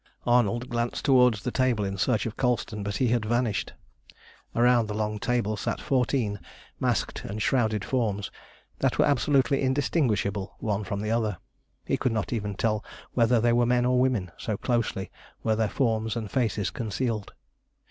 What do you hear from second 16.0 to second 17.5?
and faces concealed.